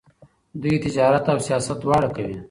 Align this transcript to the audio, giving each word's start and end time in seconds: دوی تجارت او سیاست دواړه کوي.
دوی 0.61 0.75
تجارت 0.85 1.25
او 1.33 1.39
سیاست 1.47 1.77
دواړه 1.81 2.09
کوي. 2.15 2.35